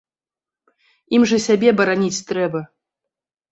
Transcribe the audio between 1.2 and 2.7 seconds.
жа сябе бараніць трэба!